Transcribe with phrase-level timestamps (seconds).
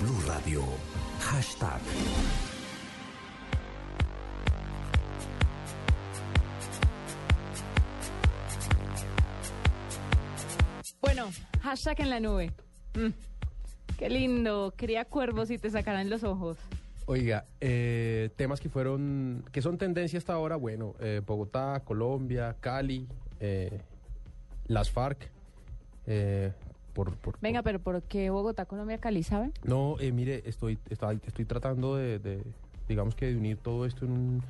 [0.00, 0.62] Blue Radio.
[1.20, 1.80] Hashtag.
[11.00, 11.28] Bueno,
[11.62, 12.52] hashtag en la nube.
[12.94, 13.08] Mm,
[13.96, 14.74] qué lindo.
[14.76, 16.58] Quería cuervos y te sacaran los ojos.
[17.06, 23.08] Oiga, eh, temas que fueron, que son tendencia hasta ahora, bueno, eh, Bogotá, Colombia, Cali,
[23.40, 23.80] eh,
[24.66, 25.30] las FARC.
[26.96, 29.50] Por, por- Venga, por- pero ¿por qué Bogotá, Colombia, Cali, sabe?
[29.64, 32.42] No, eh, mire, estoy, está- estoy tratando de, de,
[32.88, 34.42] digamos que de unir todo esto en un,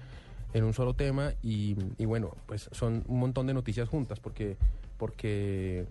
[0.55, 4.57] en un solo tema y, y bueno, pues son un montón de noticias juntas porque,
[4.97, 5.87] porque eh,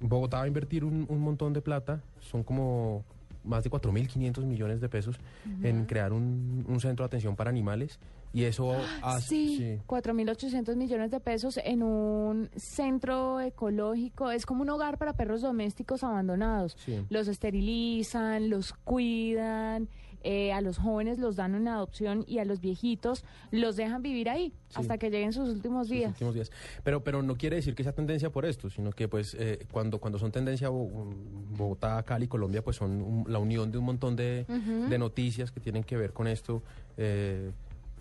[0.00, 3.04] Bogotá va a invertir un, un montón de plata, son como
[3.48, 5.16] más de 4.500 millones de pesos
[5.62, 7.98] en crear un, un centro de atención para animales
[8.32, 9.28] y eso hace...
[9.28, 9.82] Sí, sí.
[9.86, 14.30] 4.800 millones de pesos en un centro ecológico.
[14.30, 16.76] Es como un hogar para perros domésticos abandonados.
[16.84, 17.04] Sí.
[17.08, 19.88] Los esterilizan, los cuidan,
[20.24, 24.28] eh, a los jóvenes los dan en adopción y a los viejitos los dejan vivir
[24.28, 24.76] ahí Sí.
[24.80, 26.10] hasta que lleguen sus últimos sus días.
[26.10, 26.50] últimos días.
[26.84, 29.98] Pero, pero no quiere decir que sea tendencia por esto, sino que pues eh, cuando,
[29.98, 30.88] cuando son tendencia Bo-
[31.56, 34.44] Bogotá, Cali, Colombia, pues son un- la unión de un montón de,
[34.88, 36.62] de noticias que tienen que ver con esto
[36.96, 37.50] eh,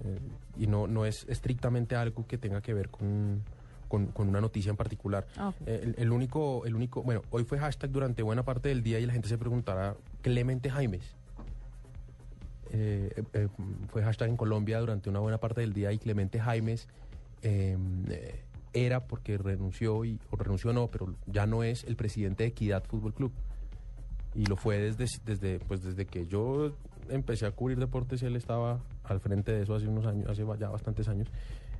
[0.03, 0.19] eh,
[0.59, 3.41] y no, no es estrictamente algo que tenga que ver con,
[3.87, 5.25] con, con una noticia en particular.
[5.65, 8.99] Eh, el, el único, el único, bueno, hoy fue hashtag durante buena parte del día
[8.99, 11.15] y la gente se preguntará, Clemente Jaimes.
[12.71, 13.47] Eh, eh,
[13.89, 16.87] fue hashtag en Colombia durante una buena parte del día y Clemente Jaimes
[17.41, 17.77] eh,
[18.09, 22.49] eh, era porque renunció y o renunció no, pero ya no es el presidente de
[22.49, 23.31] Equidad Fútbol Club.
[24.35, 26.73] Y lo fue desde desde pues desde que yo
[27.09, 30.69] empecé a cubrir deportes él estaba al frente de eso hace unos años hace ya
[30.69, 31.29] bastantes años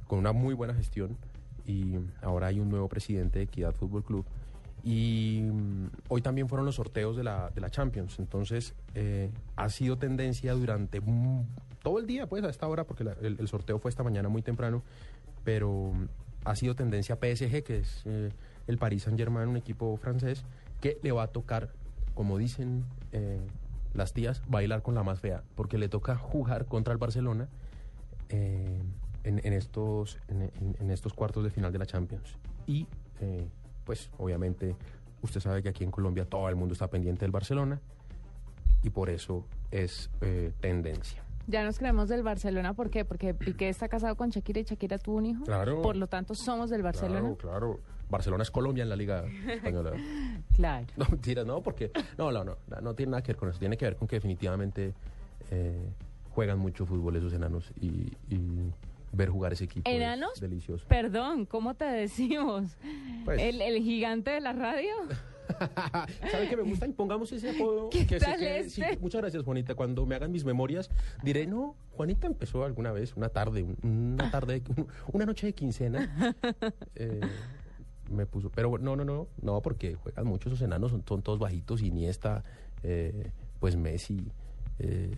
[0.08, 1.17] con una muy buena gestión.
[1.65, 4.25] Y ahora hay un nuevo presidente de Equidad Fútbol Club
[4.88, 8.19] y mm, hoy también fueron los sorteos de la, de la Champions.
[8.19, 11.45] Entonces, eh, ha sido tendencia durante mm,
[11.83, 14.83] todo el día, pues, a esta hora, porque el, sorteo fue esta mañana muy temprano,
[15.43, 16.08] pero mm,
[16.45, 18.30] ha sido tendencia PSG, que es eh,
[18.67, 20.45] el Paris Saint-Germain, un equipo francés,
[20.80, 21.73] que le va a tocar,
[22.14, 23.42] como dicen eh,
[23.93, 27.49] las tías, bailar con la más fea, porque le toca jugar contra el Barcelona
[28.30, 28.93] en,
[29.52, 32.37] estos, en, estos cuartos de final de la Champions.
[32.67, 32.87] Y,
[33.87, 34.75] pues, obviamente,
[35.21, 37.80] usted sabe que aquí en Colombia todo el mundo está pendiente del Barcelona
[38.83, 41.23] y por eso es eh, tendencia.
[41.48, 43.05] Ya nos creemos del Barcelona, ¿por qué?
[43.05, 45.45] Porque Piqué está casado con Shakira y Shakira tuvo un hijo.
[45.45, 45.81] Claro.
[45.81, 47.21] Por lo tanto, somos del Barcelona.
[47.21, 47.80] Claro, claro.
[48.09, 49.93] Barcelona es Colombia en la Liga Española.
[50.53, 50.87] Claro.
[50.97, 51.92] No, mentira, no, porque.
[52.17, 53.59] No, no, no, no tiene nada que ver con eso.
[53.59, 54.93] Tiene que ver con que definitivamente
[55.52, 55.87] eh,
[56.31, 58.73] juegan mucho fútbol esos enanos y, y
[59.12, 59.90] ver jugar ese equipo.
[59.90, 60.40] es ¿Enanos?
[60.40, 60.86] delicioso.
[60.88, 62.78] Perdón, ¿cómo te decimos?
[63.26, 64.94] Pues- ¿El, el gigante de la radio?
[66.32, 66.88] ¿Sabe que me gusta?
[66.88, 67.90] Y pongamos ese apodo.
[67.90, 68.70] ¿Qué que tal que- este?
[68.70, 69.76] sí, muchas gracias, Juanita.
[69.76, 70.90] Cuando me hagan mis memorias,
[71.23, 73.78] diré, no, Juanita empezó alguna vez, una tarde, un-
[74.14, 74.62] una tarde,
[75.14, 76.36] una noche de quincena.
[76.95, 77.22] eh,
[78.12, 81.22] me puso, pero bueno, no, no, no, no, porque juegan mucho esos enanos, son, son
[81.22, 82.44] todos bajitos, Iniesta,
[82.84, 84.32] eh, pues Messi,
[84.80, 85.18] eh,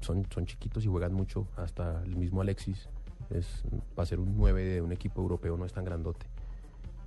[0.00, 2.88] son, son, son chiquitos y juegan mucho, hasta el mismo Alexis,
[3.30, 3.62] es,
[3.98, 6.26] va a ser un 9 de un equipo europeo, no es tan grandote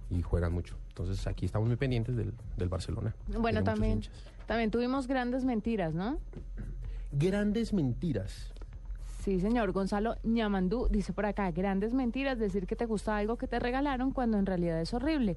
[0.10, 0.76] y juegan mucho.
[0.90, 3.14] Entonces aquí estamos muy pendientes del, del Barcelona.
[3.28, 4.02] Bueno, Tiene también,
[4.46, 6.18] también tuvimos grandes mentiras, ¿no?
[7.12, 8.54] Grandes mentiras.
[9.24, 9.74] Sí, señor.
[9.74, 14.12] Gonzalo Ñamandú dice por acá, grandes mentiras, decir que te gusta algo que te regalaron
[14.12, 15.36] cuando en realidad es horrible.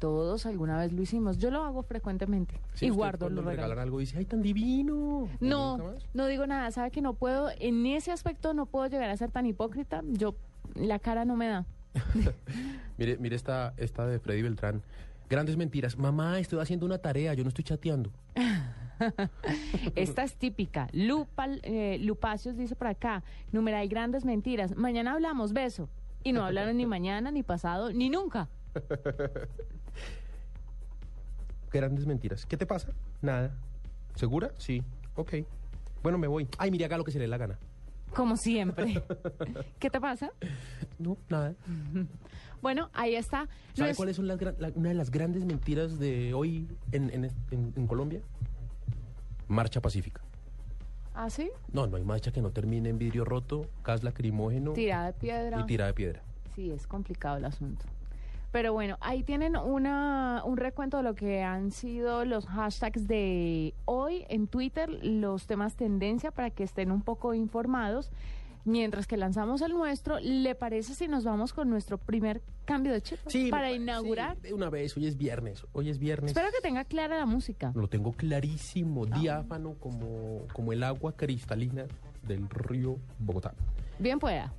[0.00, 1.38] Todos alguna vez lo hicimos.
[1.38, 3.82] Yo lo hago frecuentemente Sí, y guardo los le regalan regalos.
[3.82, 5.28] algo dice, ¡ay, tan divino!
[5.40, 5.78] No,
[6.14, 6.70] no digo nada.
[6.72, 7.50] ¿Sabe que no puedo?
[7.58, 10.02] En ese aspecto no puedo llegar a ser tan hipócrita.
[10.08, 10.34] Yo,
[10.74, 11.66] la cara no me da.
[12.98, 14.82] Mire, mire esta, esta de Freddy Beltrán.
[15.28, 15.96] Grandes mentiras.
[15.96, 18.10] Mamá, estoy haciendo una tarea, yo no estoy chateando.
[19.94, 20.88] Esta es típica.
[20.92, 23.22] Lupa, eh, Lupacios dice por acá,
[23.52, 24.76] numeral grandes mentiras.
[24.76, 25.88] Mañana hablamos, beso.
[26.22, 28.48] Y no hablaron ni mañana, ni pasado, ni nunca.
[31.72, 32.46] Grandes mentiras.
[32.46, 32.88] ¿Qué te pasa?
[33.22, 33.54] Nada.
[34.14, 34.50] ¿Segura?
[34.58, 34.82] Sí.
[35.14, 35.34] Ok.
[36.02, 36.48] Bueno, me voy.
[36.58, 37.58] Ay, mire, haga lo que se le dé la gana.
[38.14, 39.02] Como siempre.
[39.78, 40.30] ¿Qué te pasa?
[40.98, 41.54] No, nada.
[42.62, 43.48] Bueno, ahí está.
[43.72, 47.24] ¿Sabe Nues- cuáles son las, la- una de las grandes mentiras de hoy en, en-
[47.50, 48.20] en- en Colombia?
[49.48, 50.20] Marcha pacífica.
[51.14, 51.50] ¿Ah, sí?
[51.72, 55.60] No, no hay marcha que no termine en vidrio roto, gas lacrimógeno Tirada de piedra.
[55.60, 56.22] y tira de piedra.
[56.54, 57.86] Sí, es complicado el asunto.
[58.52, 63.74] Pero bueno, ahí tienen una, un recuento de lo que han sido los hashtags de
[63.84, 68.10] hoy en Twitter, los temas tendencia para que estén un poco informados.
[68.66, 73.00] Mientras que lanzamos el nuestro, ¿le parece si nos vamos con nuestro primer cambio de
[73.00, 74.36] chip Sí, para inaugurar?
[74.36, 75.64] sí, de una vez, hoy es viernes.
[75.72, 76.32] Hoy es viernes.
[76.32, 77.72] Espero que tenga clara la música.
[77.74, 79.18] Lo tengo clarísimo, Ah.
[79.18, 81.84] diáfano, como, como el agua cristalina
[82.26, 83.54] del río Bogotá.
[83.98, 84.52] Bien pueda.